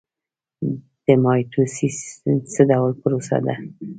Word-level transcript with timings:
مایټوسیس 1.23 1.97
څه 2.51 2.61
ډول 2.69 2.91
پروسه 3.01 3.37
ده؟ 3.45 3.55